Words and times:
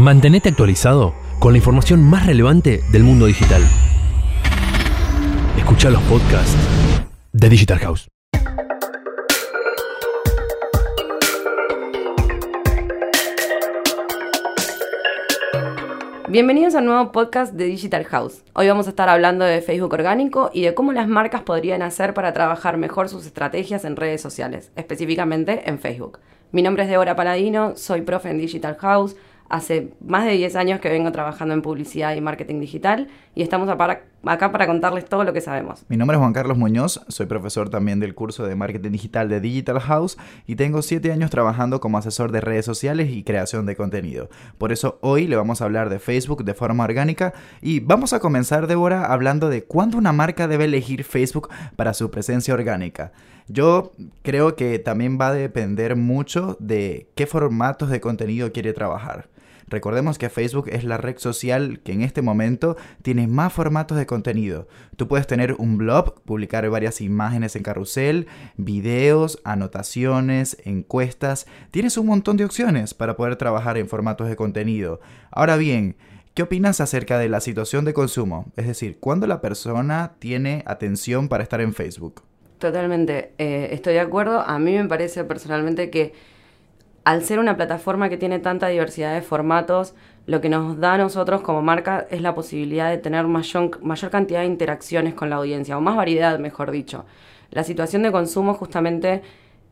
Mantenete 0.00 0.48
actualizado 0.48 1.12
con 1.38 1.52
la 1.52 1.58
información 1.58 2.02
más 2.02 2.24
relevante 2.24 2.80
del 2.90 3.04
mundo 3.04 3.26
digital. 3.26 3.60
Escucha 5.58 5.90
los 5.90 6.00
podcasts 6.04 6.56
de 7.34 7.48
Digital 7.50 7.78
House. 7.80 8.08
Bienvenidos 16.28 16.74
al 16.76 16.86
nuevo 16.86 17.12
podcast 17.12 17.52
de 17.52 17.66
Digital 17.66 18.04
House. 18.06 18.42
Hoy 18.54 18.68
vamos 18.68 18.86
a 18.86 18.90
estar 18.90 19.10
hablando 19.10 19.44
de 19.44 19.60
Facebook 19.60 19.92
orgánico 19.92 20.50
y 20.54 20.62
de 20.62 20.72
cómo 20.72 20.94
las 20.94 21.08
marcas 21.08 21.42
podrían 21.42 21.82
hacer 21.82 22.14
para 22.14 22.32
trabajar 22.32 22.78
mejor 22.78 23.10
sus 23.10 23.26
estrategias 23.26 23.84
en 23.84 23.96
redes 23.96 24.22
sociales, 24.22 24.72
específicamente 24.76 25.68
en 25.68 25.78
Facebook. 25.78 26.20
Mi 26.52 26.62
nombre 26.62 26.84
es 26.84 26.88
Deborah 26.88 27.14
Paladino, 27.14 27.76
soy 27.76 28.00
profe 28.00 28.30
en 28.30 28.38
Digital 28.38 28.76
House, 28.76 29.14
Hace 29.50 29.90
más 30.06 30.24
de 30.26 30.30
10 30.32 30.54
años 30.54 30.78
que 30.78 30.88
vengo 30.88 31.10
trabajando 31.10 31.54
en 31.54 31.60
publicidad 31.60 32.14
y 32.14 32.20
marketing 32.20 32.60
digital 32.60 33.08
y 33.34 33.42
estamos 33.42 33.68
acá 33.68 34.52
para 34.52 34.66
contarles 34.68 35.06
todo 35.06 35.24
lo 35.24 35.32
que 35.32 35.40
sabemos. 35.40 35.84
Mi 35.88 35.96
nombre 35.96 36.16
es 36.16 36.20
Juan 36.20 36.32
Carlos 36.32 36.56
Muñoz, 36.56 37.00
soy 37.08 37.26
profesor 37.26 37.68
también 37.68 37.98
del 37.98 38.14
curso 38.14 38.46
de 38.46 38.54
marketing 38.54 38.92
digital 38.92 39.28
de 39.28 39.40
Digital 39.40 39.80
House 39.80 40.16
y 40.46 40.54
tengo 40.54 40.82
7 40.82 41.10
años 41.10 41.30
trabajando 41.30 41.80
como 41.80 41.98
asesor 41.98 42.30
de 42.30 42.40
redes 42.40 42.64
sociales 42.64 43.10
y 43.10 43.24
creación 43.24 43.66
de 43.66 43.74
contenido. 43.74 44.30
Por 44.56 44.70
eso 44.70 45.00
hoy 45.02 45.26
le 45.26 45.34
vamos 45.34 45.60
a 45.60 45.64
hablar 45.64 45.90
de 45.90 45.98
Facebook 45.98 46.44
de 46.44 46.54
forma 46.54 46.84
orgánica 46.84 47.34
y 47.60 47.80
vamos 47.80 48.12
a 48.12 48.20
comenzar, 48.20 48.68
Débora, 48.68 49.06
hablando 49.06 49.48
de 49.48 49.64
cuándo 49.64 49.98
una 49.98 50.12
marca 50.12 50.46
debe 50.46 50.66
elegir 50.66 51.02
Facebook 51.02 51.48
para 51.74 51.92
su 51.92 52.08
presencia 52.12 52.54
orgánica. 52.54 53.10
Yo 53.52 53.90
creo 54.22 54.54
que 54.54 54.78
también 54.78 55.18
va 55.20 55.28
a 55.28 55.34
depender 55.34 55.96
mucho 55.96 56.56
de 56.60 57.08
qué 57.16 57.26
formatos 57.26 57.90
de 57.90 58.00
contenido 58.00 58.52
quiere 58.52 58.72
trabajar. 58.72 59.28
Recordemos 59.66 60.18
que 60.18 60.28
Facebook 60.28 60.68
es 60.68 60.84
la 60.84 60.98
red 60.98 61.18
social 61.18 61.80
que 61.82 61.92
en 61.92 62.02
este 62.02 62.22
momento 62.22 62.76
tiene 63.02 63.26
más 63.26 63.52
formatos 63.52 63.98
de 63.98 64.06
contenido. 64.06 64.68
Tú 64.94 65.08
puedes 65.08 65.26
tener 65.26 65.54
un 65.54 65.78
blog, 65.78 66.20
publicar 66.22 66.68
varias 66.70 67.00
imágenes 67.00 67.56
en 67.56 67.64
carrusel, 67.64 68.28
videos, 68.56 69.40
anotaciones, 69.42 70.56
encuestas. 70.64 71.46
Tienes 71.72 71.96
un 71.96 72.06
montón 72.06 72.36
de 72.36 72.44
opciones 72.44 72.94
para 72.94 73.16
poder 73.16 73.34
trabajar 73.34 73.78
en 73.78 73.88
formatos 73.88 74.28
de 74.28 74.36
contenido. 74.36 75.00
Ahora 75.32 75.56
bien, 75.56 75.96
¿Qué 76.32 76.44
opinas 76.44 76.80
acerca 76.80 77.18
de 77.18 77.28
la 77.28 77.40
situación 77.40 77.84
de 77.84 77.92
consumo? 77.92 78.52
Es 78.56 78.68
decir, 78.68 78.98
¿cuándo 79.00 79.26
la 79.26 79.40
persona 79.40 80.12
tiene 80.20 80.62
atención 80.64 81.28
para 81.28 81.42
estar 81.42 81.60
en 81.60 81.74
Facebook? 81.74 82.22
Totalmente, 82.60 83.32
eh, 83.38 83.70
estoy 83.72 83.94
de 83.94 84.00
acuerdo. 84.00 84.40
A 84.40 84.58
mí 84.58 84.72
me 84.76 84.84
parece 84.84 85.24
personalmente 85.24 85.88
que 85.88 86.12
al 87.04 87.24
ser 87.24 87.38
una 87.38 87.56
plataforma 87.56 88.10
que 88.10 88.18
tiene 88.18 88.38
tanta 88.38 88.68
diversidad 88.68 89.14
de 89.14 89.22
formatos, 89.22 89.94
lo 90.26 90.42
que 90.42 90.50
nos 90.50 90.78
da 90.78 90.92
a 90.92 90.98
nosotros 90.98 91.40
como 91.40 91.62
marca 91.62 92.06
es 92.10 92.20
la 92.20 92.34
posibilidad 92.34 92.90
de 92.90 92.98
tener 92.98 93.26
mayor, 93.26 93.82
mayor 93.82 94.10
cantidad 94.10 94.40
de 94.40 94.46
interacciones 94.46 95.14
con 95.14 95.30
la 95.30 95.36
audiencia, 95.36 95.78
o 95.78 95.80
más 95.80 95.96
variedad, 95.96 96.38
mejor 96.38 96.70
dicho. 96.70 97.06
La 97.50 97.64
situación 97.64 98.02
de 98.02 98.12
consumo 98.12 98.52
justamente 98.52 99.22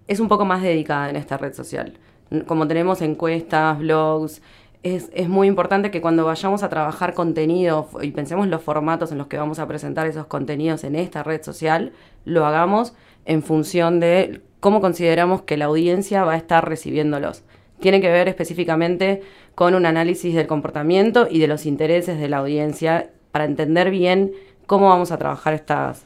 es 0.06 0.19
un 0.19 0.28
poco 0.28 0.47
más 0.47 0.62
dedicada 0.62 1.11
en 1.11 1.17
esta 1.17 1.36
red 1.36 1.52
social. 1.52 1.98
Como 2.47 2.67
tenemos 2.67 3.02
encuestas, 3.02 3.78
blogs, 3.78 4.41
es, 4.83 5.11
es, 5.12 5.29
muy 5.29 5.48
importante 5.48 5.91
que 5.91 6.01
cuando 6.01 6.25
vayamos 6.25 6.62
a 6.62 6.69
trabajar 6.69 7.15
contenido 7.15 7.89
y 8.01 8.11
pensemos 8.12 8.47
los 8.47 8.62
formatos 8.62 9.12
en 9.12 9.19
los 9.19 9.27
que 9.27 9.37
vamos 9.37 9.59
a 9.59 9.67
presentar 9.67 10.07
esos 10.07 10.27
contenidos 10.27 10.85
en 10.85 10.95
esta 10.95 11.23
red 11.23 11.43
social, 11.43 11.93
lo 12.25 12.47
hagamos 12.47 12.95
en 13.25 13.43
función 13.43 14.01
de 14.01 14.41
cómo 14.61 14.81
consideramos 14.81 15.43
que 15.43 15.57
la 15.57 15.67
audiencia 15.67 16.25
va 16.25 16.33
a 16.33 16.37
estar 16.37 16.69
recibiéndolos. 16.69 17.43
Tiene 17.81 18.01
que 18.01 18.11
ver 18.11 18.29
específicamente 18.29 19.23
con 19.55 19.75
un 19.75 19.87
análisis 19.87 20.35
del 20.35 20.47
comportamiento 20.47 21.29
y 21.31 21.39
de 21.39 21.47
los 21.47 21.67
intereses 21.67 22.19
de 22.19 22.29
la 22.29 22.39
audiencia 22.39 23.11
para 23.33 23.45
entender 23.45 23.91
bien 23.91 24.33
cómo 24.67 24.89
vamos 24.89 25.13
a 25.13 25.19
trabajar 25.19 25.55
estas, 25.55 26.05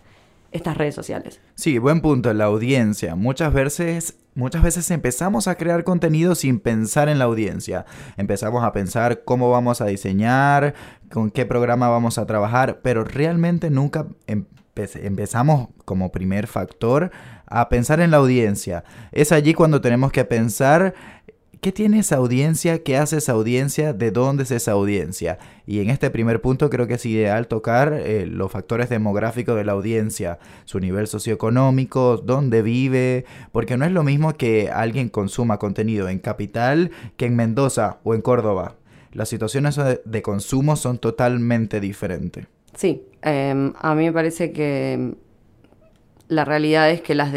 estas 0.52 0.76
redes 0.76 0.94
sociales. 0.94 1.41
Sí, 1.54 1.78
buen 1.78 2.00
punto, 2.00 2.32
la 2.34 2.44
audiencia. 2.44 3.14
Muchas 3.14 3.52
veces 3.52 4.19
Muchas 4.34 4.62
veces 4.62 4.91
empezamos 4.91 5.47
a 5.47 5.56
crear 5.56 5.84
contenido 5.84 6.34
sin 6.34 6.59
pensar 6.59 7.10
en 7.10 7.19
la 7.19 7.26
audiencia. 7.26 7.84
Empezamos 8.16 8.65
a 8.65 8.72
pensar 8.72 9.25
cómo 9.25 9.50
vamos 9.50 9.82
a 9.82 9.87
diseñar, 9.87 10.75
con 11.10 11.31
qué 11.31 11.44
programa 11.44 11.91
vamos 11.91 12.16
a 12.16 12.25
trabajar, 12.25 12.81
pero 12.82 13.04
realmente 13.04 13.69
nunca 13.69 14.06
empezamos 14.75 15.69
como 15.84 16.12
primer 16.12 16.47
factor 16.47 17.10
a 17.47 17.69
pensar 17.69 18.00
en 18.00 18.10
la 18.10 18.16
audiencia. 18.16 18.84
Es 19.12 19.32
allí 19.32 19.53
cuando 19.53 19.82
tenemos 19.82 20.12
que 20.12 20.25
pensar 20.25 20.94
¿Qué 21.62 21.70
tiene 21.70 22.00
esa 22.00 22.16
audiencia? 22.16 22.82
¿Qué 22.82 22.96
hace 22.96 23.18
esa 23.18 23.34
audiencia? 23.34 23.92
¿De 23.92 24.10
dónde 24.10 24.42
es 24.42 24.50
esa 24.50 24.72
audiencia? 24.72 25.38
Y 25.64 25.78
en 25.78 25.90
este 25.90 26.10
primer 26.10 26.40
punto 26.40 26.68
creo 26.68 26.88
que 26.88 26.94
es 26.94 27.06
ideal 27.06 27.46
tocar 27.46 27.92
eh, 27.92 28.26
los 28.26 28.50
factores 28.50 28.88
demográficos 28.88 29.54
de 29.54 29.62
la 29.62 29.70
audiencia, 29.70 30.40
su 30.64 30.80
nivel 30.80 31.06
socioeconómico, 31.06 32.16
dónde 32.16 32.62
vive, 32.62 33.26
porque 33.52 33.76
no 33.76 33.84
es 33.84 33.92
lo 33.92 34.02
mismo 34.02 34.36
que 34.36 34.70
alguien 34.72 35.08
consuma 35.08 35.58
contenido 35.58 36.08
en 36.08 36.18
Capital 36.18 36.90
que 37.16 37.26
en 37.26 37.36
Mendoza 37.36 38.00
o 38.02 38.16
en 38.16 38.22
Córdoba. 38.22 38.74
Las 39.12 39.28
situaciones 39.28 39.78
de 40.04 40.22
consumo 40.22 40.74
son 40.74 40.98
totalmente 40.98 41.78
diferentes. 41.78 42.48
Sí, 42.74 43.04
em, 43.22 43.72
a 43.78 43.94
mí 43.94 44.06
me 44.06 44.12
parece 44.12 44.50
que 44.50 45.14
la 46.32 46.44
realidad 46.44 46.91
es 46.91 47.03
que 47.03 47.15
las, 47.15 47.31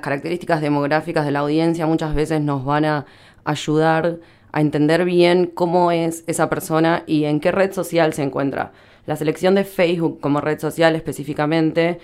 características 0.00 0.60
demográficas 0.60 1.24
de 1.24 1.32
la 1.32 1.40
audiencia 1.40 1.86
muchas 1.86 2.14
veces 2.14 2.40
nos 2.40 2.64
van 2.64 2.84
a 2.84 3.06
ayudar 3.44 4.18
a 4.52 4.60
entender 4.60 5.04
bien 5.04 5.50
cómo 5.52 5.90
es 5.90 6.22
esa 6.26 6.48
persona 6.48 7.02
y 7.06 7.24
en 7.24 7.40
qué 7.40 7.50
red 7.50 7.72
social 7.72 8.12
se 8.14 8.22
encuentra. 8.22 8.72
La 9.06 9.16
selección 9.16 9.54
de 9.54 9.64
Facebook 9.64 10.20
como 10.20 10.40
red 10.40 10.60
social 10.60 10.94
específicamente, 10.94 11.98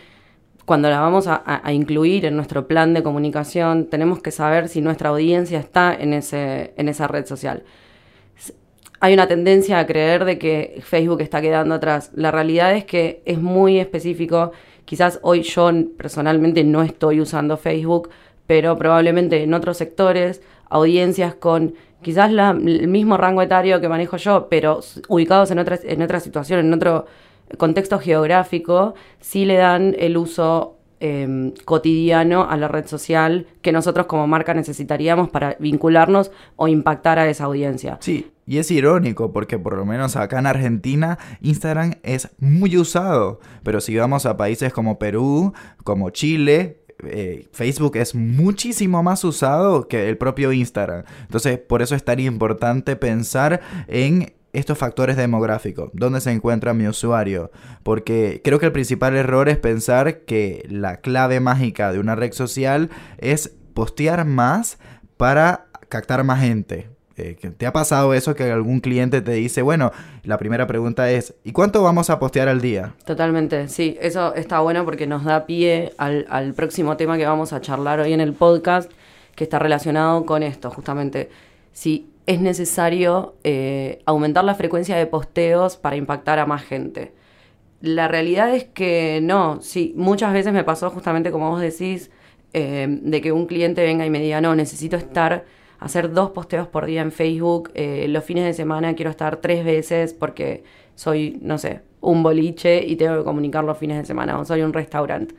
cuando 0.65 0.91
la 0.91 1.01
vamos 1.01 1.27
a, 1.29 1.63
incluir 1.73 2.25
en 2.27 2.37
nuestro 2.37 2.67
plan 2.67 2.93
de 2.93 3.03
comunicación, 3.03 3.87
tenemos 3.87 4.21
que 4.21 4.33
saber 4.33 4.69
si 4.69 4.81
nuestra 4.81 5.11
audiencia 5.11 5.61
está 5.61 5.95
en, 5.95 6.13
ese, 6.13 6.75
en 6.77 6.89
esa 6.89 7.07
red 7.07 7.27
social. 7.27 7.63
Hay 9.01 9.15
una 9.15 9.29
tendencia 9.29 9.79
a 9.79 9.87
creer 9.87 10.25
de 10.25 10.39
que 10.39 10.81
Facebook 10.83 11.21
está 11.21 11.41
quedando 11.41 11.75
atrás. 11.75 12.11
La 12.15 12.31
realidad 12.31 12.75
es 12.75 12.85
que 12.85 13.23
es 13.27 13.39
muy 13.39 13.79
específico 13.79 14.53
Quizás 14.85 15.19
hoy 15.23 15.43
yo 15.43 15.71
personalmente 15.97 16.65
no 16.65 16.83
estoy 16.83 17.21
usando 17.21 17.57
Facebook, 17.57 18.11
pero 18.47 18.77
probablemente 18.77 19.43
en 19.43 19.55
otros 19.55 19.79
sectores, 19.79 20.43
audiencias 20.69 21.35
con 21.35 21.75
quizás 22.03 22.31
el 22.31 22.89
mismo 22.89 23.17
rango 23.17 23.43
etario 23.43 23.81
que 23.81 23.89
manejo 23.89 24.17
yo, 24.19 24.49
pero 24.49 24.81
ubicados 25.09 25.51
en 25.51 25.59
otra, 25.59 25.79
en 25.83 26.03
otra 26.03 26.21
situación, 26.21 26.61
en 26.61 26.73
otro 26.75 27.07
contexto 27.57 27.99
geográfico, 27.99 28.95
sí 29.21 29.45
le 29.45 29.57
dan 29.57 29.95
el 29.99 30.17
uso 30.17 30.77
em, 31.05 31.53
cotidiano 31.67 32.49
a 32.49 32.57
la 32.57 32.67
red 32.67 32.87
social 32.87 33.47
que 33.61 33.73
nosotros 33.73 34.07
como 34.07 34.27
marca 34.27 34.55
necesitaríamos 34.55 35.29
para 35.29 35.55
vincularnos 35.61 36.31
o 36.57 36.67
impactar 36.67 37.19
a 37.19 37.29
esa 37.29 37.45
audiencia. 37.45 37.99
Sí, 38.01 38.31
y 38.47 38.57
es 38.57 38.71
irónico 38.71 39.31
porque 39.31 39.59
por 39.59 39.77
lo 39.77 39.85
menos 39.85 40.17
acá 40.17 40.39
en 40.39 40.47
Argentina 40.47 41.19
Instagram 41.43 41.97
es 42.03 42.31
muy 42.39 42.79
usado, 42.79 43.39
pero 43.63 43.83
si 43.83 43.95
vamos 43.95 44.25
a 44.25 44.39
países 44.39 44.73
como 44.73 44.99
Perú, 44.99 45.53
como 45.85 46.09
Chile, 46.09 46.79
eh, 47.03 47.49
Facebook 47.53 47.99
es 47.99 48.15
muchísimo 48.15 49.03
más 49.03 49.25
usado 49.25 49.89
que 49.89 50.09
el 50.09 50.17
propio 50.17 50.53
Instagram. 50.53 51.05
Entonces, 51.21 51.59
por 51.59 51.83
eso 51.83 51.95
es 51.95 52.03
tan 52.03 52.19
importante 52.19 52.97
pensar 52.97 53.61
en 53.89 54.33
estos 54.55 54.79
factores 54.79 55.17
demográficos, 55.17 55.91
dónde 55.93 56.21
se 56.21 56.33
encuentra 56.33 56.75
mi 56.75 56.87
usuario, 56.87 57.51
porque 57.83 58.41
creo 58.43 58.59
que 58.59 58.67
el 58.67 58.73
principal 58.73 59.17
error 59.17 59.49
es 59.49 59.59
pensar 59.59 60.21
que 60.21 60.65
la 60.71 60.99
clave 60.99 61.41
mágica 61.41 61.93
de 61.93 61.99
una 61.99 62.15
red 62.15 62.33
social 62.33 62.89
es 63.19 63.53
postear 63.75 64.25
más 64.25 64.79
para 65.17 65.67
captar 65.89 66.25
más 66.25 66.41
gente. 66.41 66.89
Eh, 67.17 67.37
¿Te 67.57 67.67
ha 67.67 67.73
pasado 67.73 68.13
eso 68.13 68.35
que 68.35 68.51
algún 68.51 68.81
cliente 68.81 69.21
te 69.21 69.33
dice, 69.33 69.63
bueno, 69.63 69.93
la 70.25 70.37
primera 70.37 70.67
pregunta 70.67 71.11
es, 71.11 71.35
¿y 71.45 71.53
cuánto 71.53 71.83
vamos 71.83 72.11
a 72.11 72.19
postear 72.19 72.49
al 72.49 72.61
día? 72.61 72.95
Totalmente, 73.05 73.69
sí, 73.69 73.97
eso 74.01 74.35
está 74.35 74.59
bueno 74.61 74.85
porque 74.85 75.07
nos 75.07 75.23
da 75.25 75.47
pie 75.47 75.93
al, 75.97 76.55
próximo 76.55 76.97
tema 76.97 77.17
que 77.17 77.27
vamos 77.27 77.53
a 77.53 77.61
charlar 77.61 78.01
hoy 78.01 78.13
en 78.13 78.21
el 78.21 78.33
podcast, 78.33 78.91
que 79.37 79.45
está 79.45 79.61
relacionado 79.61 80.27
con 80.27 80.43
esto, 80.43 80.71
justamente, 80.71 81.31
si 81.73 82.11
es 82.27 82.41
necesario 82.41 83.35
eh, 83.45 84.01
aumentar 84.07 84.45
la 84.45 84.55
frecuencia 84.55 84.97
de 84.97 85.07
posteos 85.07 85.77
para 85.77 85.97
impactar 85.97 86.39
a 86.39 86.47
más 86.47 86.63
gente. 86.63 87.13
La 87.81 88.09
realidad 88.09 88.55
es 88.55 88.65
que 88.65 89.21
no, 89.23 89.61
sí, 89.61 89.93
muchas 89.97 90.33
veces 90.33 90.53
me 90.53 90.65
pasó 90.65 90.91
justamente 90.91 91.31
como 91.31 91.51
vos 91.51 91.61
decís, 91.61 92.11
eh, 92.55 92.87
de 92.89 93.21
que 93.21 93.33
un 93.33 93.47
cliente 93.47 93.83
venga 93.83 94.07
y 94.07 94.11
me 94.11 94.21
diga, 94.21 94.41
no, 94.41 94.55
necesito 94.55 94.97
estar 94.97 95.45
hacer 95.85 96.13
dos 96.13 96.31
posteos 96.31 96.67
por 96.67 96.87
día 96.87 97.03
en 97.03 97.13
Facebook. 97.13 97.71
Eh, 97.75 98.07
los 98.09 98.25
fines 98.25 98.45
de 98.45 98.55
semana 98.55 98.95
quiero 98.95 99.11
estar 99.11 99.37
tres 99.39 99.65
veces 99.65 100.15
porque 100.15 100.65
soy, 100.95 101.39
no 101.43 101.59
sé, 101.59 101.83
un 102.01 102.23
boliche 102.23 102.85
y 102.87 102.97
tengo 102.97 103.19
que 103.19 103.25
comunicar 103.25 103.65
los 103.65 103.77
fines 103.77 103.99
de 103.99 104.05
semana 104.07 104.39
o 104.39 104.45
soy 104.47 104.63
un 104.63 104.73
restaurante. 104.73 105.35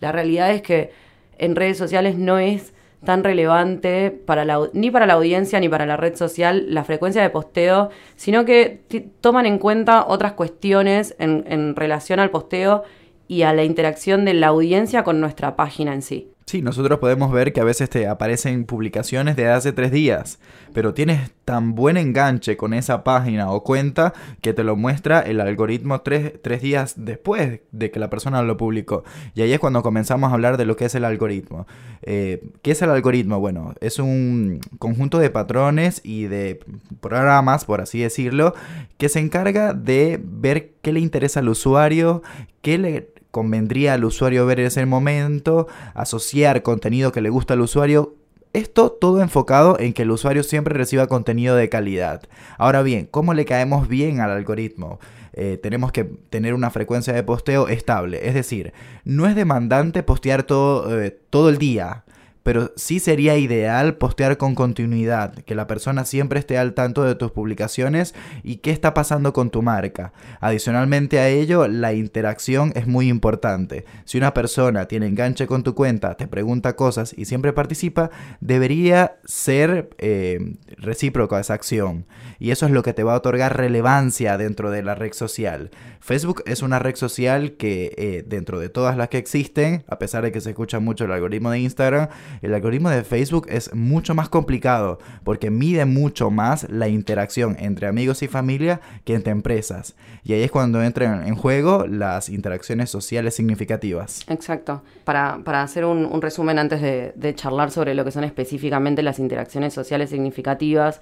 La 0.00 0.10
realidad 0.12 0.52
es 0.52 0.62
que 0.62 0.90
en 1.38 1.54
redes 1.54 1.76
sociales 1.76 2.16
no 2.16 2.38
es 2.38 2.72
tan 3.04 3.24
relevante 3.24 4.10
para 4.10 4.44
la, 4.44 4.68
ni 4.72 4.90
para 4.90 5.06
la 5.06 5.14
audiencia 5.14 5.58
ni 5.60 5.68
para 5.68 5.86
la 5.86 5.96
red 5.96 6.16
social 6.16 6.66
la 6.68 6.84
frecuencia 6.84 7.22
de 7.22 7.30
posteo, 7.30 7.90
sino 8.16 8.44
que 8.44 8.80
toman 9.20 9.46
en 9.46 9.58
cuenta 9.58 10.06
otras 10.06 10.32
cuestiones 10.32 11.14
en, 11.18 11.44
en 11.48 11.76
relación 11.76 12.20
al 12.20 12.30
posteo 12.30 12.84
y 13.26 13.42
a 13.42 13.52
la 13.52 13.64
interacción 13.64 14.24
de 14.24 14.34
la 14.34 14.48
audiencia 14.48 15.04
con 15.04 15.20
nuestra 15.20 15.56
página 15.56 15.94
en 15.94 16.02
sí. 16.02 16.28
Sí, 16.46 16.62
nosotros 16.62 16.98
podemos 16.98 17.30
ver 17.30 17.52
que 17.52 17.60
a 17.60 17.64
veces 17.64 17.88
te 17.90 18.08
aparecen 18.08 18.64
publicaciones 18.64 19.36
de 19.36 19.46
hace 19.46 19.72
tres 19.72 19.92
días, 19.92 20.40
pero 20.74 20.94
tienes 20.94 21.30
tan 21.44 21.76
buen 21.76 21.96
enganche 21.96 22.56
con 22.56 22.74
esa 22.74 23.04
página 23.04 23.52
o 23.52 23.62
cuenta 23.62 24.14
que 24.40 24.52
te 24.52 24.64
lo 24.64 24.74
muestra 24.74 25.20
el 25.20 25.40
algoritmo 25.40 26.00
tres, 26.00 26.60
días 26.60 26.94
después 26.96 27.60
de 27.70 27.90
que 27.92 28.00
la 28.00 28.10
persona 28.10 28.42
lo 28.42 28.56
publicó. 28.56 29.04
Y 29.36 29.42
ahí 29.42 29.52
es 29.52 29.60
cuando 29.60 29.84
comenzamos 29.84 30.30
a 30.30 30.34
hablar 30.34 30.56
de 30.56 30.64
lo 30.64 30.76
que 30.76 30.86
es 30.86 30.94
el 30.96 31.04
algoritmo. 31.04 31.68
Eh, 32.02 32.42
¿Qué 32.62 32.72
es 32.72 32.82
el 32.82 32.90
algoritmo? 32.90 33.38
Bueno, 33.38 33.74
es 33.80 34.00
un 34.00 34.58
conjunto 34.80 35.20
de 35.20 35.30
patrones 35.30 36.00
y 36.02 36.24
de 36.24 36.58
programas, 37.00 37.64
por 37.64 37.80
así 37.80 38.00
decirlo, 38.00 38.54
que 38.98 39.08
se 39.08 39.20
encarga 39.20 39.72
de 39.72 40.20
ver 40.20 40.72
qué 40.82 40.92
le 40.92 40.98
interesa 40.98 41.38
al 41.38 41.48
usuario, 41.48 42.24
qué 42.60 42.76
le 42.76 43.19
convendría 43.30 43.94
al 43.94 44.04
usuario 44.04 44.46
ver 44.46 44.60
en 44.60 44.66
ese 44.66 44.86
momento, 44.86 45.68
asociar 45.94 46.62
contenido 46.62 47.12
que 47.12 47.20
le 47.20 47.30
gusta 47.30 47.54
al 47.54 47.60
usuario. 47.60 48.14
Esto 48.52 48.90
todo 48.90 49.22
enfocado 49.22 49.78
en 49.78 49.92
que 49.92 50.02
el 50.02 50.10
usuario 50.10 50.42
siempre 50.42 50.74
reciba 50.74 51.06
contenido 51.06 51.54
de 51.54 51.68
calidad. 51.68 52.22
Ahora 52.58 52.82
bien, 52.82 53.06
¿cómo 53.08 53.32
le 53.32 53.44
caemos 53.44 53.86
bien 53.86 54.20
al 54.20 54.30
algoritmo? 54.30 54.98
Eh, 55.32 55.58
tenemos 55.62 55.92
que 55.92 56.04
tener 56.04 56.54
una 56.54 56.70
frecuencia 56.70 57.12
de 57.12 57.22
posteo 57.22 57.68
estable. 57.68 58.28
Es 58.28 58.34
decir, 58.34 58.72
no 59.04 59.26
es 59.26 59.36
demandante 59.36 60.02
postear 60.02 60.42
todo, 60.42 61.00
eh, 61.00 61.16
todo 61.30 61.48
el 61.48 61.58
día 61.58 62.04
pero 62.42 62.72
sí 62.76 63.00
sería 63.00 63.36
ideal 63.36 63.96
postear 63.96 64.36
con 64.36 64.54
continuidad, 64.54 65.34
que 65.34 65.54
la 65.54 65.66
persona 65.66 66.04
siempre 66.04 66.38
esté 66.38 66.58
al 66.58 66.74
tanto 66.74 67.04
de 67.04 67.14
tus 67.14 67.30
publicaciones 67.30 68.14
y 68.42 68.56
qué 68.56 68.70
está 68.70 68.94
pasando 68.94 69.32
con 69.32 69.50
tu 69.50 69.62
marca. 69.62 70.12
Adicionalmente 70.40 71.18
a 71.18 71.28
ello, 71.28 71.68
la 71.68 71.92
interacción 71.92 72.72
es 72.74 72.86
muy 72.86 73.08
importante. 73.08 73.84
Si 74.04 74.18
una 74.18 74.34
persona 74.34 74.86
tiene 74.86 75.06
enganche 75.06 75.46
con 75.46 75.62
tu 75.62 75.74
cuenta, 75.74 76.14
te 76.14 76.26
pregunta 76.26 76.76
cosas 76.76 77.14
y 77.16 77.24
siempre 77.24 77.52
participa, 77.52 78.10
debería 78.40 79.16
ser 79.24 79.90
eh, 79.98 80.56
recíproca 80.78 81.40
esa 81.40 81.54
acción. 81.54 82.06
Y 82.38 82.52
eso 82.52 82.66
es 82.66 82.72
lo 82.72 82.82
que 82.82 82.94
te 82.94 83.04
va 83.04 83.14
a 83.14 83.18
otorgar 83.18 83.56
relevancia 83.56 84.38
dentro 84.38 84.70
de 84.70 84.82
la 84.82 84.94
red 84.94 85.12
social. 85.12 85.70
Facebook 86.00 86.42
es 86.46 86.62
una 86.62 86.78
red 86.78 86.96
social 86.96 87.52
que 87.52 87.92
eh, 87.98 88.24
dentro 88.26 88.58
de 88.58 88.70
todas 88.70 88.96
las 88.96 89.08
que 89.08 89.18
existen, 89.18 89.84
a 89.86 89.98
pesar 89.98 90.24
de 90.24 90.32
que 90.32 90.40
se 90.40 90.50
escucha 90.50 90.80
mucho 90.80 91.04
el 91.04 91.12
algoritmo 91.12 91.50
de 91.50 91.60
Instagram, 91.60 92.08
el 92.42 92.54
algoritmo 92.54 92.90
de 92.90 93.04
Facebook 93.04 93.46
es 93.48 93.74
mucho 93.74 94.14
más 94.14 94.28
complicado 94.28 94.98
porque 95.24 95.50
mide 95.50 95.84
mucho 95.84 96.30
más 96.30 96.68
la 96.70 96.88
interacción 96.88 97.56
entre 97.58 97.86
amigos 97.86 98.22
y 98.22 98.28
familia 98.28 98.80
que 99.04 99.14
entre 99.14 99.32
empresas. 99.32 99.94
Y 100.24 100.32
ahí 100.32 100.42
es 100.42 100.50
cuando 100.50 100.82
entran 100.82 101.26
en 101.26 101.34
juego 101.34 101.86
las 101.86 102.28
interacciones 102.28 102.90
sociales 102.90 103.34
significativas. 103.34 104.24
Exacto. 104.28 104.82
Para, 105.04 105.40
hacer 105.62 105.84
un, 105.84 106.20
resumen 106.20 106.58
antes 106.58 106.80
de, 106.80 107.34
charlar 107.34 107.70
sobre 107.70 107.94
lo 107.94 108.04
que 108.04 108.10
son 108.10 108.24
específicamente 108.24 109.02
las 109.02 109.18
interacciones 109.18 109.72
sociales 109.74 110.10
significativas, 110.10 111.00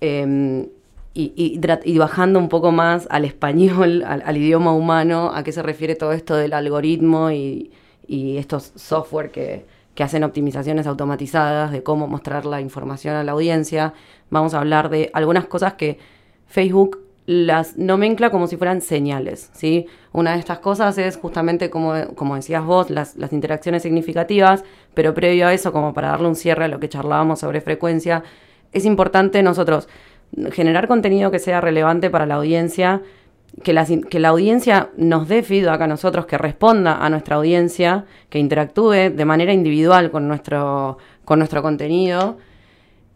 em, 0.00 0.66
y, 1.12 1.98
bajando 1.98 2.38
un 2.38 2.48
poco 2.48 2.72
más 2.72 3.06
al 3.10 3.24
español, 3.24 4.04
al, 4.06 4.36
idioma 4.36 4.72
humano, 4.72 5.32
a 5.34 5.42
qué 5.42 5.52
se 5.52 5.62
refiere 5.62 5.94
todo 5.94 6.12
esto 6.12 6.36
del 6.36 6.52
algoritmo 6.52 7.30
y 7.30 7.70
estos 8.08 8.72
software 8.74 9.30
que, 9.30 9.64
que 10.00 10.04
hacen 10.04 10.24
optimizaciones 10.24 10.86
automatizadas 10.86 11.72
de 11.72 11.82
cómo 11.82 12.08
mostrar 12.08 12.46
la 12.46 12.62
información 12.62 13.16
a 13.16 13.22
la 13.22 13.32
audiencia. 13.32 13.92
Vamos 14.30 14.54
a 14.54 14.60
hablar 14.60 14.88
de 14.88 15.10
algunas 15.12 15.44
cosas 15.44 15.74
que 15.74 15.98
Facebook 16.46 17.00
las 17.26 17.76
nomencla 17.76 18.30
como 18.30 18.46
si 18.46 18.56
fueran 18.56 18.80
señales, 18.80 19.50
¿sí? 19.52 19.84
Una 20.12 20.32
de 20.32 20.38
estas 20.38 20.60
cosas 20.60 20.96
es 20.96 21.18
justamente, 21.18 21.68
como, 21.68 21.92
como 22.14 22.34
decías 22.34 22.64
vos, 22.64 22.88
las, 22.88 23.14
las 23.16 23.34
interacciones 23.34 23.82
significativas, 23.82 24.64
pero 24.94 25.12
previo 25.12 25.48
a 25.48 25.52
eso, 25.52 25.70
como 25.70 25.92
para 25.92 26.08
darle 26.08 26.28
un 26.28 26.34
cierre 26.34 26.64
a 26.64 26.68
lo 26.68 26.80
que 26.80 26.88
charlábamos 26.88 27.40
sobre 27.40 27.60
frecuencia, 27.60 28.24
es 28.72 28.86
importante 28.86 29.42
nosotros 29.42 29.86
generar 30.50 30.88
contenido 30.88 31.30
que 31.30 31.40
sea 31.40 31.60
relevante 31.60 32.08
para 32.08 32.24
la 32.24 32.36
audiencia, 32.36 33.02
que 33.62 33.72
la, 33.72 33.84
que 33.84 34.18
la 34.18 34.28
audiencia 34.28 34.90
nos 34.96 35.28
dé 35.28 35.42
feedback 35.42 35.80
a 35.82 35.86
nosotros, 35.86 36.26
que 36.26 36.38
responda 36.38 37.04
a 37.04 37.10
nuestra 37.10 37.36
audiencia, 37.36 38.04
que 38.28 38.38
interactúe 38.38 39.10
de 39.10 39.24
manera 39.24 39.52
individual 39.52 40.10
con 40.10 40.28
nuestro, 40.28 40.98
con 41.24 41.38
nuestro 41.38 41.62
contenido 41.62 42.38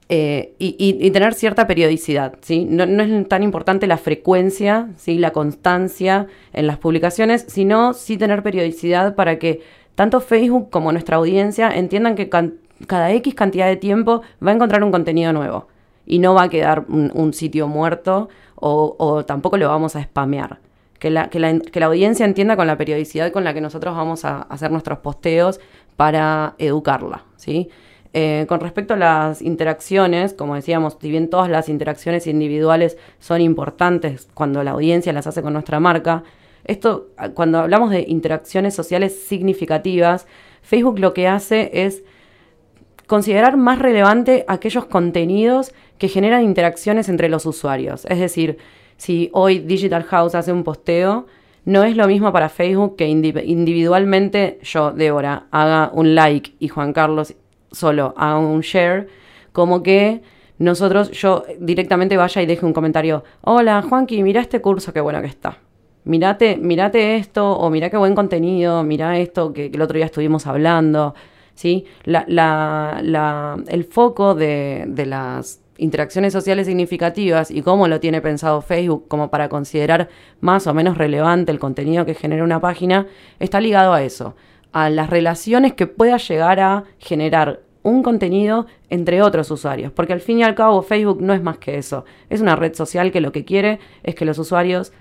eh, 0.09 0.55
y, 0.59 1.11
tener 1.13 1.35
cierta 1.35 1.67
periodicidad. 1.67 2.35
¿sí? 2.43 2.67
No, 2.69 2.85
es 2.85 3.29
tan 3.29 3.43
importante 3.43 3.87
la 3.87 3.97
frecuencia, 3.97 4.89
¿sí? 4.97 5.19
la 5.19 5.31
constancia 5.31 6.27
en 6.53 6.67
las 6.67 6.79
publicaciones, 6.79 7.47
sino 7.49 7.95
sí 7.95 8.19
tener 8.19 8.43
periodicidad 8.43 9.15
para 9.15 9.39
que 9.39 9.63
tanto 9.95 10.21
Facebook 10.21 10.69
como 10.71 10.93
nuestra 10.93 11.17
audiencia 11.17 11.71
entiendan 11.71 12.17
que 12.17 12.29
cada 12.29 13.13
X 13.13 13.35
cantidad 13.35 13.67
de 13.67 13.77
tiempo 13.77 14.23
va 14.45 14.51
a 14.51 14.55
encontrar 14.55 14.83
un 14.85 14.91
contenido 14.91 15.33
nuevo 15.33 15.69
y 16.07 16.19
no 16.19 16.35
va 16.35 16.45
a 16.45 16.49
quedar 16.49 16.85
un 16.89 17.33
sitio 17.33 17.69
muerto 17.69 18.29
o, 18.67 19.25
tampoco 19.27 19.57
lo 19.57 19.69
vamos 19.69 19.97
a 19.97 20.03
spamear. 20.03 20.59
Que 20.99 21.11
la, 21.11 21.29
que, 21.29 21.39
la, 21.39 21.59
que 21.59 21.81
la, 21.81 21.87
audiencia 21.87 22.25
entienda 22.25 22.57
con 22.57 22.67
la 22.67 22.79
periodicidad 22.79 23.31
con 23.31 23.45
la 23.45 23.53
que 23.53 23.61
nosotros 23.61 23.95
vamos 23.95 24.25
a 24.25 24.43
hacer 24.43 24.71
nuestros 24.71 25.01
posteos 25.01 25.61
para 25.97 26.55
educarla, 26.59 27.25
¿sí? 27.37 27.69
Eh, 28.15 28.47
con 28.49 28.61
respecto 28.61 28.95
a 28.95 28.97
las 28.97 29.43
interacciones, 29.43 30.33
como 30.33 30.55
decíamos, 30.55 30.97
si 30.99 31.11
bien 31.11 31.29
todas 31.29 31.51
las 31.51 31.69
interacciones 31.69 32.27
individuales 32.27 32.97
son 33.19 33.41
importantes 33.41 34.29
cuando 34.33 34.63
la 34.63 34.71
audiencia 34.71 35.13
las 35.13 35.27
hace 35.27 35.43
con 35.43 35.53
nuestra 35.53 35.79
marca, 35.79 36.23
esto, 36.65 37.09
cuando 37.35 37.59
hablamos 37.59 37.91
de 37.91 38.05
interacciones 38.09 38.75
sociales 38.75 39.21
significativas, 39.27 40.27
Facebook 40.63 41.01
lo 41.01 41.13
que 41.13 41.29
hace 41.29 41.71
es 41.85 42.05
considerar 43.07 43.57
más 43.57 43.79
relevante 43.79 44.45
aquellos 44.49 44.87
contenidos 44.87 45.73
que 45.99 46.09
generan 46.09 46.43
interacciones 46.43 47.09
entre 47.09 47.29
los 47.29 47.47
usuarios. 47.47 48.05
Es 48.07 48.19
decir, 48.19 48.59
si 48.97 49.31
hoy 49.33 49.59
Digital 49.59 50.05
House 50.05 50.35
hace 50.35 50.53
un 50.53 50.65
posteo, 50.65 51.27
no 51.65 51.85
es 51.85 51.97
lo 51.97 52.07
mismo 52.07 52.33
para 52.33 52.49
Facebook 52.49 52.97
que 52.97 53.09
individualmente 53.09 54.59
yo, 54.63 54.93
Débora, 54.93 55.47
haga 55.51 55.91
un 55.95 56.15
like 56.15 56.55
y 56.59 56.69
Juan 56.69 56.93
Carlos 56.93 57.35
solo 57.71 58.15
haga 58.17 58.39
un 58.39 58.61
share, 58.61 59.09
como 59.53 59.83
que 59.83 60.23
nosotros, 60.59 61.11
yo 61.11 61.45
directamente 61.59 62.17
vaya 62.17 62.43
y 62.43 62.47
deje 62.47 62.65
un 62.65 62.73
comentario, 62.73 63.25
hola 63.41 63.83
Juanqui, 63.83 64.23
mira 64.23 64.41
este 64.41 64.61
curso, 64.61 64.93
qué 64.93 65.01
bueno 65.01 65.21
que 65.21 65.27
está. 65.27 65.59
Mirate, 66.05 66.59
mirate 66.59 67.17
esto, 67.17 67.51
o 67.57 67.71
mira 67.71 67.89
qué 67.89 67.97
buen 67.97 68.15
contenido, 68.15 68.83
mira 68.83 69.19
esto 69.19 69.53
que, 69.55 69.71
que 69.71 69.77
el 69.77 69.83
otro 69.83 69.97
día 69.97 70.07
estuvimos 70.07 70.47
hablando. 70.47 71.15
¿Sí? 71.55 71.85
el 72.07 73.85
foco 73.91 74.35
de, 74.35 75.05
las 75.07 75.61
interacciones 75.77 76.33
sociales 76.33 76.67
significativas 76.67 77.51
y 77.51 77.63
cómo 77.63 77.89
lo 77.89 77.99
tiene 78.01 78.21
pensado 78.21 78.63
Facebook 78.63 79.09
como 79.09 79.31
para 79.31 79.49
considerar 79.49 80.09
más 80.41 80.67
o 80.67 80.75
menos 80.75 80.97
relevante 80.99 81.51
el 81.51 81.59
contenido 81.59 82.07
que 82.07 82.15
genera 82.15 82.45
una 82.45 82.61
página, 82.61 83.07
está 83.41 83.61
ligado 83.61 83.93
a 83.93 84.03
eso, 84.03 84.37
a 84.73 84.89
las 84.91 85.11
relaciones 85.11 85.75
que 85.75 85.87
pueda 85.87 86.17
llegar 86.17 86.61
a 86.61 86.85
generar 86.99 87.61
un 87.83 88.03
contenido 88.03 88.67
entre 88.89 89.21
otros 89.21 89.51
usuarios, 89.51 89.93
porque 89.93 90.15
al 90.15 90.21
fin 90.21 90.39
y 90.39 90.43
al 90.43 90.55
cabo 90.55 90.83
Facebook 90.83 91.21
no 91.21 91.35
es 91.35 91.43
más 91.43 91.59
que 91.59 91.77
eso, 91.77 92.05
es 92.31 92.41
una 92.41 92.57
red 92.57 92.75
social 92.75 93.13
que 93.13 93.21
lo 93.21 93.31
que 93.31 93.45
quiere 93.45 93.79
es 94.03 94.15
que 94.15 94.25
los 94.25 94.39
usuarios 94.39 94.93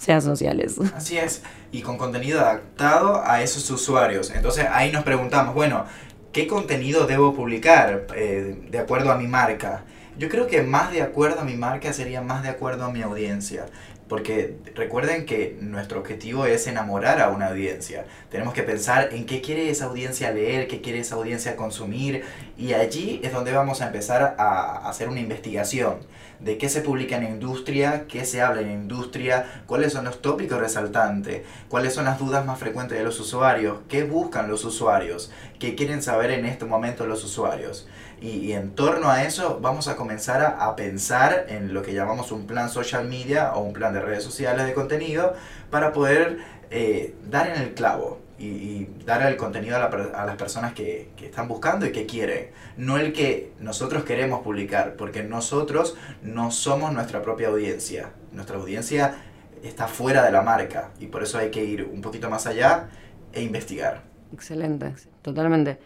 sean 0.00 0.22
sociales. 0.22 0.76
Así 0.96 1.18
es, 1.18 1.42
y 1.70 1.82
con 1.82 1.98
contenido 1.98 2.40
adaptado 2.40 3.22
a 3.22 3.42
esos 3.42 3.70
usuarios. 3.70 4.30
Entonces 4.34 4.66
ahí 4.72 4.90
nos 4.90 5.04
preguntamos, 5.04 5.54
bueno, 5.54 5.84
¿qué 6.32 6.46
contenido 6.46 7.06
debo 7.06 7.34
publicar 7.34 8.06
eh, 8.16 8.56
de 8.70 8.78
acuerdo 8.78 9.12
a 9.12 9.16
mi 9.16 9.26
marca? 9.26 9.84
Yo 10.16 10.30
creo 10.30 10.46
que 10.46 10.62
más 10.62 10.90
de 10.90 11.02
acuerdo 11.02 11.40
a 11.40 11.44
mi 11.44 11.54
marca 11.54 11.92
sería 11.92 12.22
más 12.22 12.42
de 12.42 12.48
acuerdo 12.48 12.84
a 12.84 12.90
mi 12.90 13.02
audiencia. 13.02 13.66
Porque 14.08 14.56
recuerden 14.74 15.24
que 15.24 15.56
nuestro 15.60 16.00
objetivo 16.00 16.44
es 16.44 16.66
enamorar 16.66 17.20
a 17.20 17.28
una 17.28 17.46
audiencia. 17.46 18.06
Tenemos 18.28 18.54
que 18.54 18.64
pensar 18.64 19.10
en 19.12 19.24
qué 19.24 19.40
quiere 19.40 19.70
esa 19.70 19.84
audiencia 19.84 20.32
leer, 20.32 20.66
qué 20.66 20.80
quiere 20.80 20.98
esa 20.98 21.14
audiencia 21.14 21.54
consumir. 21.54 22.24
Y 22.60 22.74
allí 22.74 23.22
es 23.24 23.32
donde 23.32 23.52
vamos 23.52 23.80
a 23.80 23.86
empezar 23.86 24.34
a 24.36 24.86
hacer 24.86 25.08
una 25.08 25.20
investigación 25.20 26.00
de 26.40 26.58
qué 26.58 26.68
se 26.68 26.82
publica 26.82 27.16
en 27.16 27.24
industria, 27.24 28.04
qué 28.06 28.26
se 28.26 28.42
habla 28.42 28.60
en 28.60 28.70
industria, 28.70 29.62
cuáles 29.66 29.94
son 29.94 30.04
los 30.04 30.20
tópicos 30.20 30.60
resaltantes, 30.60 31.46
cuáles 31.70 31.94
son 31.94 32.04
las 32.04 32.18
dudas 32.18 32.44
más 32.44 32.58
frecuentes 32.58 32.98
de 32.98 33.04
los 33.04 33.18
usuarios, 33.18 33.78
qué 33.88 34.04
buscan 34.04 34.50
los 34.50 34.66
usuarios, 34.66 35.32
qué 35.58 35.74
quieren 35.74 36.02
saber 36.02 36.32
en 36.32 36.44
este 36.44 36.66
momento 36.66 37.06
los 37.06 37.24
usuarios. 37.24 37.88
Y, 38.20 38.52
en 38.52 38.74
torno 38.74 39.08
a 39.08 39.24
eso 39.24 39.58
vamos 39.62 39.88
a 39.88 39.96
comenzar 39.96 40.42
a, 40.42 40.76
pensar 40.76 41.46
en 41.48 41.72
lo 41.72 41.80
que 41.80 41.94
llamamos 41.94 42.30
un 42.30 42.46
plan 42.46 42.68
social 42.68 43.08
media 43.08 43.54
o 43.54 43.60
un 43.60 43.72
plan 43.72 43.94
de 43.94 44.02
redes 44.02 44.22
sociales 44.22 44.66
de 44.66 44.74
contenido 44.74 45.32
para 45.70 45.94
poder 45.94 46.36
eh, 46.70 47.14
dar 47.30 47.48
en 47.48 47.62
el 47.62 47.72
clavo 47.72 48.20
y, 48.40 48.88
dar 49.04 49.22
el 49.22 49.36
contenido 49.36 49.76
a, 49.76 50.24
las 50.24 50.36
personas 50.36 50.72
que, 50.72 51.10
están 51.22 51.46
buscando 51.46 51.86
y 51.86 51.92
que 51.92 52.06
quieren, 52.06 52.48
no 52.76 52.96
el 52.96 53.12
que 53.12 53.52
nosotros 53.60 54.04
queremos 54.04 54.40
publicar, 54.40 54.94
porque 54.96 55.22
nosotros 55.22 55.96
no 56.22 56.50
somos 56.50 56.92
nuestra 56.92 57.22
propia 57.22 57.48
audiencia. 57.48 58.10
Nuestra 58.32 58.56
audiencia 58.56 59.16
está 59.62 59.86
fuera 59.88 60.24
de 60.24 60.32
la 60.32 60.42
marca 60.42 60.90
y 60.98 61.06
por 61.06 61.22
eso 61.22 61.38
hay 61.38 61.50
que 61.50 61.62
ir 61.64 61.84
un 61.84 62.00
poquito 62.00 62.30
más 62.30 62.46
allá 62.46 62.88
e 63.32 63.42
investigar. 63.42 64.02
Excelente, 64.32 64.94
totalmente. 65.22 65.78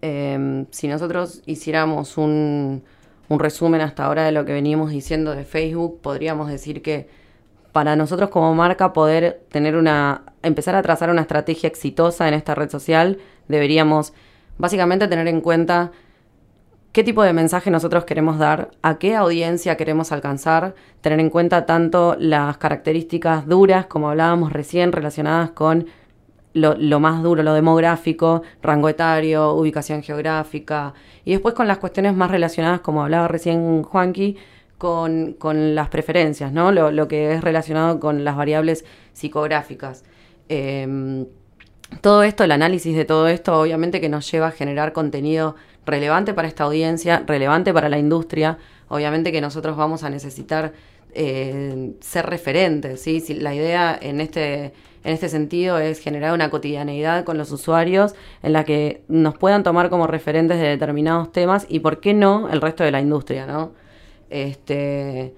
Em, 0.00 0.66
si 0.70 0.88
nosotros 0.88 1.42
hiciéramos 1.44 2.16
un, 2.16 2.84
un 3.28 3.38
resumen 3.38 3.80
hasta 3.80 4.04
ahora 4.04 4.24
de 4.24 4.32
lo 4.32 4.44
que 4.44 4.52
veníamos 4.52 4.90
diciendo 4.90 5.34
de 5.34 5.44
Facebook, 5.44 6.00
podríamos 6.00 6.48
decir 6.48 6.80
que 6.80 7.08
para 7.72 7.96
nosotros 7.96 8.30
como 8.30 8.54
marca 8.54 8.92
poder 8.92 9.42
tener 9.50 9.76
una, 9.76 10.22
empezar 10.42 10.74
a 10.74 10.82
trazar 10.82 11.10
una 11.10 11.22
estrategia 11.22 11.68
exitosa 11.68 12.28
en 12.28 12.34
esta 12.34 12.54
red 12.54 12.70
social, 12.70 13.18
deberíamos 13.48 14.12
básicamente 14.58 15.08
tener 15.08 15.28
en 15.28 15.40
cuenta 15.40 15.92
qué 16.92 17.04
tipo 17.04 17.22
de 17.22 17.32
mensaje 17.32 17.70
nosotros 17.70 18.04
queremos 18.04 18.38
dar, 18.38 18.70
a 18.82 18.98
qué 18.98 19.14
audiencia 19.14 19.76
queremos 19.76 20.12
alcanzar, 20.12 20.74
tener 21.00 21.20
en 21.20 21.30
cuenta 21.30 21.66
tanto 21.66 22.16
las 22.18 22.56
características 22.56 23.46
duras, 23.46 23.86
como 23.86 24.10
hablábamos 24.10 24.52
recién, 24.52 24.92
relacionadas 24.92 25.50
con 25.50 25.86
lo, 26.54 26.74
lo, 26.74 26.98
más 26.98 27.22
duro, 27.22 27.42
lo 27.42 27.54
demográfico, 27.54 28.42
rango 28.62 28.88
etario, 28.88 29.52
ubicación 29.52 30.02
geográfica, 30.02 30.94
y 31.24 31.32
después 31.32 31.54
con 31.54 31.68
las 31.68 31.78
cuestiones 31.78 32.14
más 32.14 32.30
relacionadas, 32.30 32.80
como 32.80 33.02
hablaba 33.02 33.28
recién 33.28 33.82
Juanqui, 33.82 34.36
con, 34.78 35.34
con 35.34 35.74
las 35.74 35.88
preferencias, 35.88 36.52
¿no? 36.52 36.72
Lo, 36.72 36.90
lo, 36.90 37.08
que 37.08 37.34
es 37.34 37.42
relacionado 37.42 38.00
con 38.00 38.24
las 38.24 38.36
variables 38.36 38.84
psicográficas. 39.12 40.04
Eh, 40.48 41.26
todo 42.00 42.22
esto, 42.22 42.44
el 42.44 42.52
análisis 42.52 42.94
de 42.96 43.04
todo 43.04 43.28
esto, 43.28 43.60
obviamente 43.60 44.00
que 44.00 44.08
nos 44.08 44.30
lleva 44.30 44.48
a 44.48 44.50
generar 44.50 44.92
contenido 44.92 45.56
relevante 45.86 46.34
para 46.34 46.46
esta 46.46 46.64
audiencia, 46.64 47.24
relevante 47.26 47.72
para 47.72 47.88
la 47.88 47.98
industria. 47.98 48.58
Obviamente 48.88 49.32
que 49.32 49.40
nosotros 49.40 49.76
vamos 49.76 50.04
a 50.04 50.10
necesitar 50.10 50.72
eh, 51.12 51.94
ser 52.00 52.26
referentes, 52.26 53.00
¿sí? 53.00 53.20
Si 53.20 53.34
la 53.34 53.54
idea 53.54 53.98
en 54.00 54.20
este, 54.20 54.66
en 55.02 55.14
este 55.14 55.28
sentido 55.28 55.78
es 55.78 55.98
generar 55.98 56.34
una 56.34 56.50
cotidianeidad 56.50 57.24
con 57.24 57.38
los 57.38 57.50
usuarios 57.50 58.14
en 58.42 58.52
la 58.52 58.64
que 58.64 59.02
nos 59.08 59.36
puedan 59.36 59.62
tomar 59.62 59.88
como 59.88 60.06
referentes 60.06 60.58
de 60.58 60.68
determinados 60.68 61.32
temas 61.32 61.66
y, 61.68 61.80
¿por 61.80 62.00
qué 62.00 62.14
no?, 62.14 62.50
el 62.50 62.60
resto 62.60 62.84
de 62.84 62.90
la 62.90 63.00
industria, 63.00 63.46
¿no? 63.46 63.72
Este, 64.30 65.34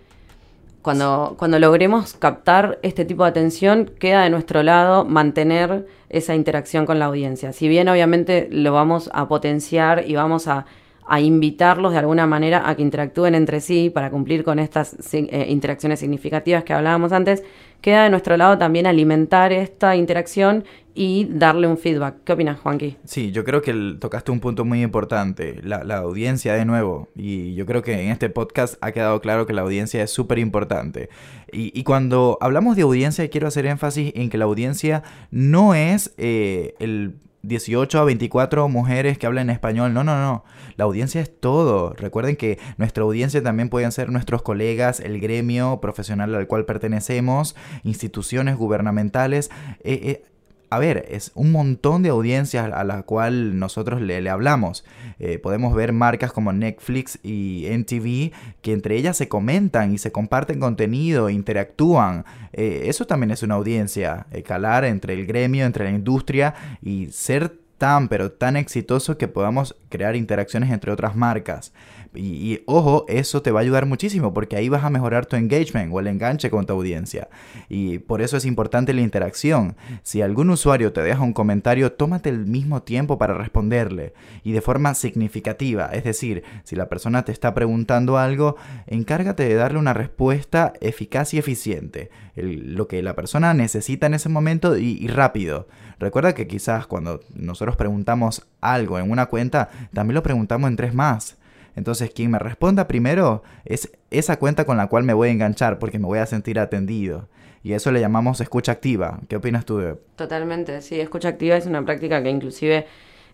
cuando, 0.82 1.34
cuando 1.38 1.58
logremos 1.58 2.14
captar 2.14 2.78
este 2.82 3.04
tipo 3.04 3.24
de 3.24 3.30
atención, 3.30 3.90
queda 3.98 4.22
de 4.22 4.30
nuestro 4.30 4.62
lado 4.62 5.04
mantener 5.04 5.86
esa 6.08 6.34
interacción 6.34 6.86
con 6.86 6.98
la 6.98 7.06
audiencia. 7.06 7.52
Si 7.52 7.68
bien 7.68 7.88
obviamente 7.88 8.48
lo 8.50 8.72
vamos 8.72 9.10
a 9.12 9.28
potenciar 9.28 10.04
y 10.08 10.14
vamos 10.14 10.48
a, 10.48 10.66
a 11.06 11.20
invitarlos 11.20 11.92
de 11.92 11.98
alguna 11.98 12.26
manera 12.26 12.68
a 12.68 12.76
que 12.76 12.82
interactúen 12.82 13.34
entre 13.34 13.60
sí 13.60 13.90
para 13.90 14.10
cumplir 14.10 14.44
con 14.44 14.58
estas 14.58 14.96
eh, 15.12 15.46
interacciones 15.48 16.00
significativas 16.00 16.64
que 16.64 16.72
hablábamos 16.72 17.12
antes, 17.12 17.42
queda 17.80 18.04
de 18.04 18.10
nuestro 18.10 18.36
lado 18.36 18.58
también 18.58 18.86
alimentar 18.86 19.52
esta 19.52 19.96
interacción 19.96 20.64
y 20.94 21.26
darle 21.30 21.66
un 21.66 21.78
feedback. 21.78 22.16
¿Qué 22.24 22.32
opinas, 22.32 22.60
Juanqui? 22.60 22.96
Sí, 23.04 23.32
yo 23.32 23.44
creo 23.44 23.62
que 23.62 23.96
tocaste 23.98 24.32
un 24.32 24.40
punto 24.40 24.64
muy 24.64 24.82
importante, 24.82 25.60
la, 25.62 25.84
la, 25.84 25.98
audiencia 25.98 26.54
de 26.54 26.64
nuevo. 26.64 27.08
Y 27.14 27.54
yo 27.54 27.64
creo 27.64 27.82
que 27.82 27.92
en 27.92 28.10
este 28.10 28.28
podcast 28.28 28.74
ha 28.80 28.92
quedado 28.92 29.20
claro 29.20 29.46
que 29.46 29.52
la 29.52 29.62
audiencia 29.62 30.02
es 30.02 30.10
súper 30.10 30.38
importante. 30.38 31.08
Y, 31.52 31.78
y, 31.78 31.84
cuando 31.84 32.38
hablamos 32.40 32.76
de 32.76 32.82
audiencia, 32.82 33.28
quiero 33.30 33.48
hacer 33.48 33.66
énfasis 33.66 34.12
en 34.14 34.30
que 34.30 34.38
la 34.38 34.44
audiencia 34.44 35.02
no 35.30 35.74
es 35.74 36.12
eh, 36.18 36.74
el 36.80 37.14
18 37.42 37.98
a 37.98 38.04
24 38.04 38.68
mujeres 38.68 39.18
que 39.18 39.26
hablan 39.26 39.50
español. 39.50 39.94
No, 39.94 40.04
no, 40.04 40.20
no. 40.20 40.44
La 40.76 40.84
audiencia 40.84 41.20
es 41.20 41.30
todo. 41.40 41.94
Recuerden 41.94 42.36
que 42.36 42.58
nuestra 42.76 43.04
audiencia 43.04 43.42
también 43.42 43.68
pueden 43.68 43.92
ser 43.92 44.10
nuestros 44.10 44.42
colegas, 44.42 45.00
el 45.00 45.20
gremio 45.20 45.80
profesional 45.80 46.34
al 46.34 46.46
cual 46.46 46.64
pertenecemos, 46.64 47.56
instituciones 47.82 48.56
gubernamentales. 48.56 49.50
Eh, 49.82 50.00
eh, 50.02 50.24
a 50.70 50.78
ver, 50.78 51.06
es 51.10 51.32
un 51.34 51.50
montón 51.50 52.02
de 52.04 52.10
audiencias 52.10 52.72
a 52.72 52.84
la 52.84 53.02
cual 53.02 53.58
nosotros 53.58 54.00
le, 54.00 54.20
le 54.20 54.30
hablamos. 54.30 54.84
Eh, 55.18 55.38
podemos 55.38 55.74
ver 55.74 55.92
marcas 55.92 56.32
como 56.32 56.52
Netflix 56.52 57.18
y 57.24 57.66
NTV 57.66 58.32
que 58.62 58.72
entre 58.72 58.96
ellas 58.96 59.16
se 59.16 59.28
comentan 59.28 59.92
y 59.92 59.98
se 59.98 60.12
comparten 60.12 60.60
contenido, 60.60 61.28
interactúan. 61.28 62.24
Eh, 62.52 62.82
eso 62.84 63.04
también 63.04 63.32
es 63.32 63.42
una 63.42 63.56
audiencia, 63.56 64.26
eh, 64.30 64.42
calar 64.42 64.84
entre 64.84 65.14
el 65.14 65.26
gremio, 65.26 65.66
entre 65.66 65.84
la 65.84 65.90
industria 65.90 66.54
y 66.82 67.08
ser 67.10 67.52
tan 67.80 68.08
pero 68.08 68.30
tan 68.30 68.56
exitoso 68.56 69.16
que 69.16 69.26
podamos 69.26 69.74
crear 69.88 70.14
interacciones 70.14 70.70
entre 70.70 70.92
otras 70.92 71.16
marcas. 71.16 71.72
Y, 72.14 72.60
ojo, 72.66 73.06
eso 73.08 73.40
te 73.40 73.52
va 73.52 73.60
a 73.60 73.62
ayudar 73.62 73.86
muchísimo 73.86 74.34
porque 74.34 74.56
ahí 74.56 74.68
vas 74.68 74.84
a 74.84 74.90
mejorar 74.90 75.26
tu 75.26 75.36
engagement 75.36 75.90
o 75.94 76.00
el 76.00 76.08
enganche 76.08 76.50
con 76.50 76.66
tu 76.66 76.74
audiencia. 76.74 77.28
Y 77.68 77.98
por 78.00 78.20
eso 78.20 78.36
es 78.36 78.44
importante 78.44 78.92
la 78.92 79.00
interacción. 79.00 79.76
Si 80.02 80.20
algún 80.20 80.50
usuario 80.50 80.92
te 80.92 81.02
deja 81.02 81.22
un 81.22 81.32
comentario, 81.32 81.92
tómate 81.92 82.28
el 82.28 82.44
mismo 82.46 82.82
tiempo 82.82 83.16
para 83.16 83.34
responderle 83.34 84.12
y 84.42 84.52
de 84.52 84.60
forma 84.60 84.92
significativa. 84.94 85.86
Es 85.86 86.04
decir, 86.04 86.42
si 86.64 86.76
la 86.76 86.88
persona 86.88 87.24
te 87.24 87.32
está 87.32 87.54
preguntando 87.54 88.18
algo, 88.18 88.56
encárgate 88.88 89.44
de 89.44 89.54
darle 89.54 89.78
una 89.78 89.94
respuesta 89.94 90.74
eficaz 90.80 91.32
y 91.32 91.38
eficiente. 91.38 92.10
lo 92.34 92.88
que 92.88 93.02
la 93.02 93.14
persona 93.14 93.54
necesita 93.54 94.06
en 94.06 94.14
ese 94.14 94.28
momento 94.28 94.76
y, 94.76 94.98
y 95.00 95.06
rápido. 95.06 95.68
Recuerda 96.00 96.34
que 96.34 96.46
quizás 96.46 96.86
cuando 96.86 97.20
nosotros 97.34 97.69
preguntamos 97.76 98.46
algo 98.60 98.98
en 98.98 99.10
una 99.10 99.26
cuenta, 99.26 99.68
también 99.92 100.14
lo 100.14 100.22
preguntamos 100.22 100.68
en 100.68 100.76
tres 100.76 100.94
más. 100.94 101.36
Entonces, 101.76 102.10
quien 102.10 102.30
me 102.30 102.38
responda 102.38 102.88
primero 102.88 103.42
es 103.64 103.90
esa 104.10 104.38
cuenta 104.38 104.64
con 104.64 104.76
la 104.76 104.88
cual 104.88 105.04
me 105.04 105.14
voy 105.14 105.28
a 105.28 105.32
enganchar 105.32 105.78
porque 105.78 105.98
me 105.98 106.06
voy 106.06 106.18
a 106.18 106.26
sentir 106.26 106.58
atendido. 106.58 107.28
Y 107.62 107.74
eso 107.74 107.92
le 107.92 108.00
llamamos 108.00 108.40
escucha 108.40 108.72
activa. 108.72 109.20
¿Qué 109.28 109.36
opinas 109.36 109.64
tú 109.64 109.78
de? 109.78 109.94
Totalmente, 110.16 110.80
sí. 110.82 110.98
Escucha 110.98 111.28
activa 111.28 111.56
es 111.56 111.66
una 111.66 111.84
práctica 111.84 112.22
que 112.22 112.30
inclusive, 112.30 112.86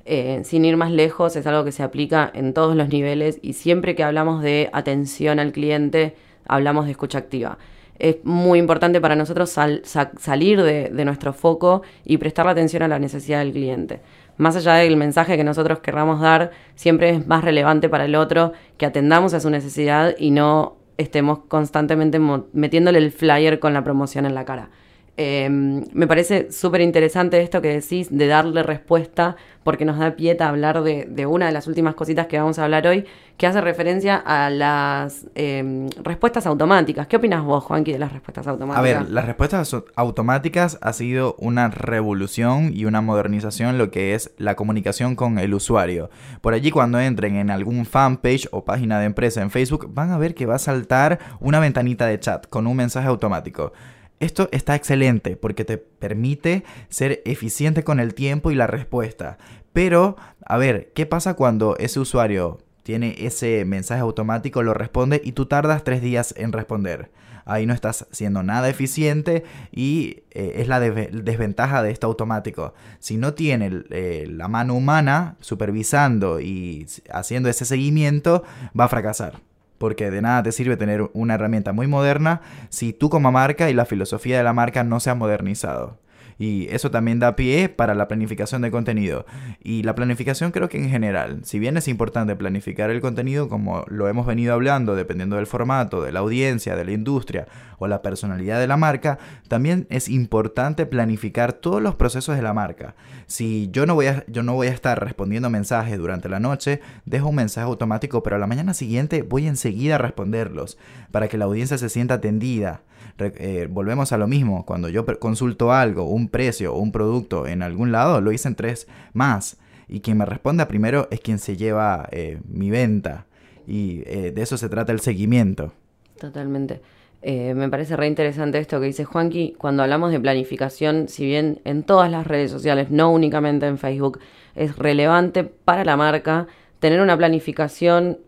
eh, 0.04 0.42
sin 0.44 0.64
ir 0.64 0.76
más 0.76 0.90
lejos, 0.90 1.36
es 1.36 1.46
algo 1.46 1.64
que 1.64 1.72
se 1.72 1.82
aplica 1.82 2.30
en 2.34 2.52
todos 2.52 2.76
los 2.76 2.88
niveles 2.88 3.38
y 3.42 3.52
siempre 3.52 3.94
que 3.94 4.02
hablamos 4.02 4.42
de 4.42 4.68
atención 4.72 5.38
al 5.38 5.52
cliente, 5.52 6.16
hablamos 6.46 6.86
de 6.86 6.92
escucha 6.92 7.18
activa. 7.18 7.58
Es 7.98 8.16
muy 8.24 8.58
importante 8.58 9.00
para 9.00 9.16
nosotros 9.16 9.50
sal, 9.50 9.82
sa 9.84 10.10
salir 10.18 10.62
de, 10.62 10.90
de 10.90 11.04
nuestro 11.04 11.32
foco 11.32 11.82
y 12.04 12.18
prestar 12.18 12.48
atención 12.48 12.82
a 12.82 12.88
la 12.88 12.98
necesidad 12.98 13.40
del 13.40 13.52
cliente 13.52 14.00
más 14.36 14.56
allá 14.56 14.74
del 14.74 14.96
mensaje 14.96 15.36
que 15.36 15.44
nosotros 15.44 15.80
querramos 15.80 16.20
dar, 16.20 16.50
siempre 16.74 17.10
es 17.10 17.26
más 17.26 17.42
relevante 17.42 17.88
para 17.88 18.04
el 18.04 18.14
otro 18.14 18.52
que 18.76 18.86
atendamos 18.86 19.34
a 19.34 19.40
su 19.40 19.50
necesidad 19.50 20.14
y 20.18 20.30
no 20.30 20.76
estemos 20.98 21.40
constantemente 21.48 22.18
metiéndole 22.52 22.98
el 22.98 23.12
flyer 23.12 23.58
con 23.58 23.74
la 23.74 23.84
promoción 23.84 24.26
en 24.26 24.34
la 24.34 24.44
cara. 24.44 24.70
Eh, 25.16 25.48
me 25.48 26.06
parece 26.06 26.52
súper 26.52 26.82
interesante 26.82 27.40
esto 27.40 27.62
que 27.62 27.68
decís 27.68 28.08
de 28.10 28.26
darle 28.26 28.62
respuesta, 28.62 29.36
porque 29.62 29.84
nos 29.84 29.98
da 29.98 30.14
pie 30.14 30.36
a 30.38 30.48
hablar 30.48 30.82
de, 30.82 31.06
de, 31.08 31.26
una 31.26 31.46
de 31.46 31.52
las 31.52 31.66
últimas 31.66 31.94
cositas 31.94 32.26
que 32.26 32.38
vamos 32.38 32.58
a 32.58 32.64
hablar 32.64 32.86
hoy, 32.86 33.04
que 33.36 33.46
hace 33.46 33.60
referencia 33.60 34.16
a 34.16 34.48
las 34.50 35.26
eh, 35.34 35.88
respuestas 36.02 36.46
automáticas. 36.46 37.06
¿Qué 37.06 37.16
opinas 37.16 37.44
vos, 37.44 37.64
Juanqui, 37.64 37.92
de 37.92 37.98
las 37.98 38.12
respuestas 38.12 38.46
automáticas? 38.46 38.78
A 38.78 38.82
ver, 38.82 39.10
las 39.10 39.24
respuestas 39.26 39.74
automáticas 39.94 40.78
ha 40.80 40.92
sido 40.92 41.34
una 41.38 41.68
revolución 41.68 42.70
y 42.72 42.84
una 42.84 43.00
modernización 43.00 43.70
en 43.70 43.78
lo 43.78 43.90
que 43.90 44.14
es 44.14 44.32
la 44.38 44.54
comunicación 44.54 45.16
con 45.16 45.38
el 45.38 45.52
usuario. 45.52 46.10
Por 46.40 46.54
allí, 46.54 46.70
cuando 46.70 47.00
entren 47.00 47.36
en 47.36 47.50
algún 47.50 47.86
fanpage 47.86 48.48
o 48.52 48.64
página 48.64 49.00
de 49.00 49.06
empresa 49.06 49.42
en 49.42 49.50
Facebook, 49.50 49.92
van 49.92 50.10
a 50.12 50.18
ver 50.18 50.34
que 50.34 50.46
va 50.46 50.56
a 50.56 50.60
saltar 50.60 51.18
una 51.40 51.58
ventanita 51.58 52.06
de 52.06 52.20
chat 52.20 52.46
con 52.48 52.66
un 52.66 52.76
mensaje 52.76 53.08
automático. 53.08 53.72
Esto 54.18 54.48
está 54.50 54.74
excelente 54.74 55.36
porque 55.36 55.64
te 55.64 55.76
permite 55.76 56.64
ser 56.88 57.22
eficiente 57.26 57.84
con 57.84 58.00
el 58.00 58.14
tiempo 58.14 58.50
y 58.50 58.54
la 58.54 58.66
respuesta. 58.66 59.36
Pero, 59.74 60.16
a 60.44 60.56
ver, 60.56 60.90
¿qué 60.94 61.04
pasa 61.04 61.34
cuando 61.34 61.76
ese 61.76 62.00
usuario 62.00 62.58
tiene 62.82 63.14
ese 63.18 63.64
mensaje 63.66 64.00
automático, 64.00 64.62
lo 64.62 64.72
responde 64.72 65.20
y 65.22 65.32
tú 65.32 65.46
tardas 65.46 65.84
tres 65.84 66.00
días 66.00 66.34
en 66.38 66.52
responder? 66.52 67.10
Ahí 67.44 67.66
no 67.66 67.74
estás 67.74 68.06
siendo 68.10 68.42
nada 68.42 68.68
eficiente 68.70 69.44
y 69.70 70.22
eh, 70.30 70.54
es 70.56 70.66
la 70.66 70.80
de 70.80 71.08
desventaja 71.12 71.82
de 71.82 71.90
esto 71.90 72.06
automático. 72.06 72.74
Si 72.98 73.18
no 73.18 73.34
tiene 73.34 73.84
eh, 73.90 74.26
la 74.28 74.48
mano 74.48 74.74
humana 74.74 75.36
supervisando 75.40 76.40
y 76.40 76.86
haciendo 77.10 77.50
ese 77.50 77.66
seguimiento, 77.66 78.42
va 78.78 78.86
a 78.86 78.88
fracasar 78.88 79.45
porque 79.78 80.10
de 80.10 80.22
nada 80.22 80.42
te 80.42 80.52
sirve 80.52 80.76
tener 80.76 81.10
una 81.12 81.34
herramienta 81.34 81.72
muy 81.72 81.86
moderna 81.86 82.40
si 82.68 82.92
tú 82.92 83.10
como 83.10 83.32
marca 83.32 83.70
y 83.70 83.74
la 83.74 83.84
filosofía 83.84 84.38
de 84.38 84.44
la 84.44 84.52
marca 84.52 84.84
no 84.84 85.00
se 85.00 85.10
ha 85.10 85.14
modernizado. 85.14 85.98
Y 86.38 86.68
eso 86.70 86.90
también 86.90 87.18
da 87.18 87.34
pie 87.34 87.68
para 87.68 87.94
la 87.94 88.08
planificación 88.08 88.62
de 88.62 88.70
contenido. 88.70 89.24
Y 89.62 89.82
la 89.82 89.94
planificación 89.94 90.50
creo 90.52 90.68
que 90.68 90.78
en 90.78 90.90
general, 90.90 91.40
si 91.44 91.58
bien 91.58 91.76
es 91.76 91.88
importante 91.88 92.36
planificar 92.36 92.90
el 92.90 93.00
contenido 93.00 93.48
como 93.48 93.84
lo 93.88 94.08
hemos 94.08 94.26
venido 94.26 94.52
hablando, 94.52 94.94
dependiendo 94.94 95.36
del 95.36 95.46
formato, 95.46 96.02
de 96.02 96.12
la 96.12 96.20
audiencia, 96.20 96.76
de 96.76 96.84
la 96.84 96.92
industria 96.92 97.46
o 97.78 97.86
la 97.86 98.02
personalidad 98.02 98.60
de 98.60 98.66
la 98.66 98.76
marca, 98.76 99.18
también 99.48 99.86
es 99.88 100.08
importante 100.08 100.86
planificar 100.86 101.54
todos 101.54 101.82
los 101.82 101.94
procesos 101.94 102.36
de 102.36 102.42
la 102.42 102.52
marca. 102.52 102.94
Si 103.26 103.70
yo 103.72 103.86
no 103.86 103.94
voy 103.94 104.06
a, 104.06 104.24
yo 104.26 104.42
no 104.42 104.54
voy 104.54 104.68
a 104.68 104.72
estar 104.72 105.02
respondiendo 105.02 105.50
mensajes 105.50 105.98
durante 105.98 106.28
la 106.28 106.40
noche, 106.40 106.80
dejo 107.06 107.28
un 107.28 107.36
mensaje 107.36 107.66
automático, 107.66 108.22
pero 108.22 108.36
a 108.36 108.38
la 108.38 108.46
mañana 108.46 108.74
siguiente 108.74 109.22
voy 109.22 109.46
enseguida 109.46 109.96
a 109.96 109.98
responderlos 109.98 110.78
para 111.10 111.28
que 111.28 111.38
la 111.38 111.46
audiencia 111.46 111.78
se 111.78 111.88
sienta 111.88 112.14
atendida. 112.14 112.82
Eh, 113.18 113.68
volvemos 113.70 114.12
a 114.12 114.18
lo 114.18 114.26
mismo, 114.26 114.66
cuando 114.66 114.88
yo 114.88 115.04
consulto 115.18 115.72
algo, 115.72 116.04
un 116.04 116.28
precio 116.28 116.74
o 116.74 116.78
un 116.78 116.92
producto 116.92 117.46
en 117.46 117.62
algún 117.62 117.92
lado, 117.92 118.20
lo 118.20 118.32
hice 118.32 118.48
en 118.48 118.54
tres 118.54 118.86
más. 119.12 119.58
Y 119.88 120.00
quien 120.00 120.18
me 120.18 120.26
responda 120.26 120.68
primero 120.68 121.08
es 121.10 121.20
quien 121.20 121.38
se 121.38 121.56
lleva 121.56 122.08
eh, 122.10 122.40
mi 122.48 122.70
venta. 122.70 123.26
Y 123.66 124.02
eh, 124.06 124.32
de 124.34 124.42
eso 124.42 124.56
se 124.56 124.68
trata 124.68 124.92
el 124.92 125.00
seguimiento. 125.00 125.72
Totalmente. 126.18 126.80
me 127.22 127.68
parece 127.68 127.96
re 127.96 128.06
interesante 128.06 128.58
esto 128.58 128.80
que 128.80 128.86
dice 128.86 129.04
Juanqui. 129.04 129.54
Cuando 129.58 129.82
hablamos 129.82 130.10
de 130.12 130.20
planificación, 130.20 131.08
si 131.08 131.26
bien 131.26 131.60
en 131.64 131.82
todas 131.82 132.10
las 132.10 132.26
redes 132.26 132.50
sociales, 132.50 132.90
no 132.90 133.12
únicamente 133.12 133.66
en 133.66 133.78
Facebook, 133.78 134.20
es 134.54 134.76
relevante 134.76 135.44
para 135.44 135.84
la 135.84 135.96
marca 135.96 136.46
tener 136.78 137.00
una 137.00 137.16
planificación 137.16 138.18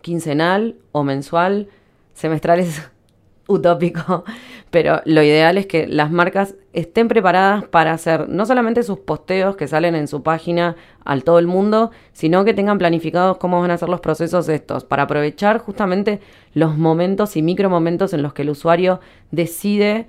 quincenal 0.00 0.76
o 0.92 1.02
mensual, 1.02 1.68
semestral 2.12 2.60
es 2.60 2.90
utópico, 3.46 4.24
pero 4.70 5.00
lo 5.04 5.22
ideal 5.22 5.58
es 5.58 5.66
que 5.66 5.86
las 5.86 6.10
marcas 6.10 6.54
estén 6.72 7.08
preparadas 7.08 7.64
para 7.64 7.92
hacer 7.92 8.28
no 8.28 8.46
solamente 8.46 8.82
sus 8.82 8.98
posteos 8.98 9.56
que 9.56 9.68
salen 9.68 9.94
en 9.94 10.08
su 10.08 10.22
página 10.22 10.76
al 11.04 11.24
todo 11.24 11.38
el 11.38 11.46
mundo, 11.46 11.90
sino 12.12 12.44
que 12.44 12.54
tengan 12.54 12.78
planificados 12.78 13.36
cómo 13.38 13.60
van 13.60 13.70
a 13.70 13.78
ser 13.78 13.88
los 13.88 14.00
procesos 14.00 14.48
estos, 14.48 14.84
para 14.84 15.04
aprovechar 15.04 15.58
justamente 15.58 16.20
los 16.52 16.76
momentos 16.76 17.36
y 17.36 17.42
micro 17.42 17.70
momentos 17.70 18.12
en 18.14 18.22
los 18.22 18.32
que 18.32 18.42
el 18.42 18.50
usuario 18.50 19.00
decide 19.30 20.06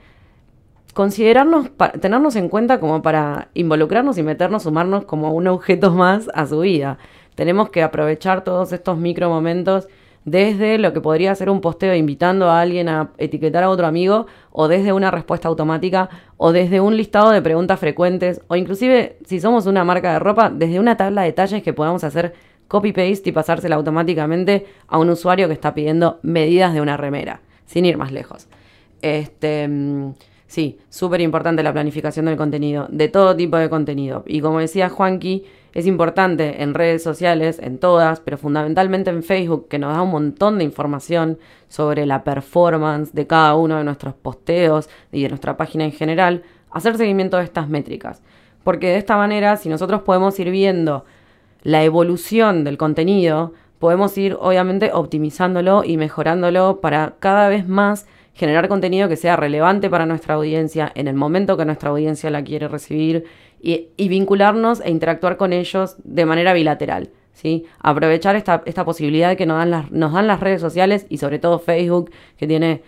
considerarnos, 0.93 1.71
tenernos 1.99 2.37
en 2.37 2.47
cuenta 2.47 2.79
como 2.79 3.01
para 3.01 3.49
involucrarnos 3.53 4.17
y 4.17 4.23
meternos, 4.23 4.63
sumarnos 4.63 5.03
como 5.03 5.33
un 5.33 5.47
objeto 5.47 5.91
más 5.91 6.29
a 6.33 6.47
su 6.47 6.59
vida. 6.61 6.97
Tenemos 7.35 7.69
que 7.69 7.83
aprovechar 7.83 8.45
todos 8.45 8.71
estos 8.71 8.97
micro 8.97 9.27
momentos 9.27 9.89
desde 10.25 10.79
lo 10.79 10.91
que 10.91 11.01
podría 11.01 11.33
ser 11.35 11.49
un 11.49 11.61
posteo 11.61 11.95
invitando 11.95 12.49
a 12.49 12.59
alguien 12.59 12.89
a 12.89 13.11
etiquetar 13.17 13.63
a 13.63 13.69
otro 13.69 13.85
amigo, 13.85 14.25
o 14.51 14.67
desde 14.67 14.91
una 14.91 15.11
respuesta 15.11 15.47
automática, 15.47 16.09
o 16.37 16.51
desde 16.51 16.81
un 16.81 16.97
listado 16.97 17.29
de 17.29 17.41
preguntas 17.41 17.79
frecuentes, 17.79 18.41
o 18.47 18.55
inclusive 18.55 19.17
si 19.25 19.39
somos 19.39 19.67
una 19.67 19.83
marca 19.83 20.13
de 20.13 20.19
ropa, 20.19 20.49
desde 20.49 20.79
una 20.79 20.97
tabla 20.97 21.21
de 21.21 21.27
detalles 21.27 21.63
que 21.63 21.73
podamos 21.73 22.03
hacer 22.03 22.33
copy-paste 22.67 23.29
y 23.29 23.31
pasársela 23.31 23.75
automáticamente 23.75 24.65
a 24.87 24.97
un 24.97 25.11
usuario 25.11 25.47
que 25.47 25.53
está 25.53 25.75
pidiendo 25.75 26.19
medidas 26.23 26.73
de 26.73 26.81
una 26.81 26.97
remera, 26.97 27.41
sin 27.65 27.85
ir 27.85 27.97
más 27.97 28.11
lejos. 28.11 28.47
Este, 29.03 29.67
mm, 29.67 30.13
sí, 30.47 30.79
súper 30.89 31.21
importante 31.21 31.61
la 31.61 31.71
planificación 31.71 32.25
del 32.25 32.37
contenido, 32.37 32.87
de 32.89 33.09
todo 33.09 33.35
tipo 33.35 33.57
de 33.57 33.69
contenido. 33.69 34.23
Y 34.25 34.41
como 34.41 34.59
decía 34.59 34.89
Juanqui, 34.89 35.43
es 35.75 35.85
importante 35.85 36.63
en 36.63 36.73
redes 36.73 37.03
sociales, 37.03 37.59
en 37.61 37.79
todas, 37.79 38.21
pero 38.21 38.37
fundamentalmente 38.37 39.09
en 39.09 39.23
Facebook, 39.23 39.67
que 39.67 39.77
nos 39.77 39.93
da 39.93 40.01
un 40.01 40.09
montón 40.09 40.57
de 40.57 40.63
información 40.63 41.37
sobre 41.67 42.05
la 42.05 42.23
performance 42.23 43.11
de 43.13 43.27
cada 43.27 43.55
uno 43.55 43.77
de 43.77 43.83
nuestros 43.83 44.13
posteos 44.13 44.89
y 45.11 45.21
de 45.21 45.29
nuestra 45.29 45.57
página 45.57 45.83
en 45.83 45.91
general, 45.91 46.43
hacer 46.71 46.95
seguimiento 46.95 47.35
de 47.35 47.43
estas 47.43 47.67
métricas. 47.67 48.23
Porque 48.63 48.87
de 48.87 48.95
esta 48.95 49.17
manera, 49.17 49.57
si 49.57 49.67
nosotros 49.67 50.01
podemos 50.03 50.39
ir 50.39 50.49
viendo 50.49 51.03
la 51.61 51.83
evolución 51.83 52.63
del 52.63 52.77
contenido, 52.77 53.51
podemos 53.77 54.17
ir 54.17 54.37
obviamente 54.39 54.91
optimizándolo 54.93 55.83
y 55.83 55.97
mejorándolo 55.97 56.79
para 56.79 57.15
cada 57.19 57.49
vez 57.49 57.67
más 57.67 58.07
generar 58.33 58.69
contenido 58.69 59.09
que 59.09 59.17
sea 59.17 59.35
relevante 59.35 59.89
para 59.89 60.05
nuestra 60.05 60.35
audiencia 60.35 60.89
en 60.95 61.09
el 61.09 61.15
momento 61.15 61.57
que 61.57 61.65
nuestra 61.65 61.89
audiencia 61.89 62.29
la 62.29 62.43
quiere 62.43 62.69
recibir 62.69 63.25
y, 63.65 64.07
vincularnos 64.09 64.79
e 64.81 64.91
interactuar 64.91 65.37
con 65.37 65.51
ellos 65.51 65.95
de 66.03 66.25
manera 66.25 66.53
bilateral. 66.53 67.09
¿sí? 67.33 67.65
Aprovechar 67.79 68.35
esta, 68.35 68.61
esta 68.65 68.85
posibilidad 68.85 69.35
que 69.35 69.47
nos 69.47 69.57
dan, 69.57 69.71
las, 69.71 69.91
nos 69.91 70.13
dan 70.13 70.27
las 70.27 70.39
redes 70.39 70.61
sociales 70.61 71.07
y 71.09 71.17
sobre 71.17 71.39
todo 71.39 71.57
Facebook, 71.57 72.11
que 72.37 72.45
tiene 72.45 72.83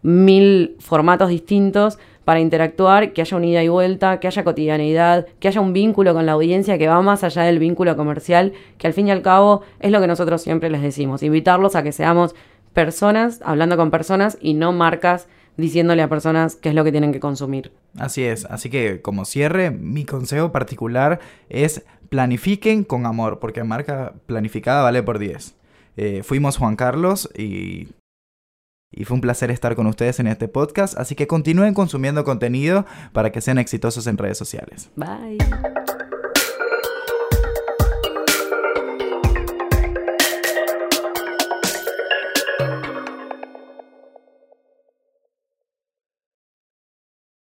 mil 0.00 0.76
formatos 0.78 1.28
distintos 1.28 1.98
para 2.24 2.40
interactuar, 2.40 3.12
que 3.12 3.20
haya 3.20 3.36
un 3.36 3.44
ida 3.44 3.62
y 3.62 3.68
vuelta, 3.68 4.18
que 4.20 4.26
haya 4.26 4.44
cotidianeidad, 4.44 5.26
que 5.40 5.48
haya 5.48 5.60
un 5.60 5.74
vínculo 5.74 6.14
con 6.14 6.24
la 6.24 6.32
audiencia 6.32 6.78
que 6.78 6.88
va 6.88 7.00
más 7.02 7.22
allá 7.22 7.42
del 7.42 7.58
vínculo 7.58 7.96
comercial, 7.96 8.52
que 8.78 8.86
al 8.86 8.94
fin 8.94 9.08
y 9.08 9.10
al 9.10 9.22
cabo 9.22 9.62
es 9.80 9.90
lo 9.90 10.00
que 10.00 10.06
nosotros 10.06 10.40
siempre 10.40 10.70
les 10.70 10.80
decimos, 10.80 11.22
invitarlos 11.22 11.76
a 11.76 11.82
que 11.82 11.92
seamos 11.92 12.34
personas 12.72 13.40
hablando 13.44 13.76
con 13.76 13.90
personas 13.90 14.38
y 14.40 14.54
no 14.54 14.72
marcas 14.72 15.28
diciéndole 15.58 16.02
a 16.02 16.08
personas 16.08 16.56
qué 16.56 16.70
es 16.70 16.74
lo 16.74 16.84
que 16.84 16.92
tienen 16.92 17.12
que 17.12 17.20
consumir. 17.20 17.72
Así 17.98 18.24
es, 18.24 18.46
así 18.46 18.70
que 18.70 19.02
como 19.02 19.26
cierre, 19.26 19.70
mi 19.70 20.06
consejo 20.06 20.52
particular 20.52 21.20
es 21.50 21.84
planifiquen 22.08 22.84
con 22.84 23.04
amor, 23.04 23.40
porque 23.40 23.64
marca 23.64 24.14
planificada 24.26 24.82
vale 24.82 25.02
por 25.02 25.18
10. 25.18 25.54
Eh, 25.96 26.22
fuimos 26.22 26.56
Juan 26.56 26.76
Carlos 26.76 27.28
y, 27.36 27.88
y 28.92 29.04
fue 29.04 29.16
un 29.16 29.20
placer 29.20 29.50
estar 29.50 29.74
con 29.74 29.88
ustedes 29.88 30.20
en 30.20 30.28
este 30.28 30.46
podcast, 30.46 30.96
así 30.96 31.16
que 31.16 31.26
continúen 31.26 31.74
consumiendo 31.74 32.24
contenido 32.24 32.86
para 33.12 33.32
que 33.32 33.40
sean 33.40 33.58
exitosos 33.58 34.06
en 34.06 34.16
redes 34.16 34.38
sociales. 34.38 34.90
Bye. 34.94 35.38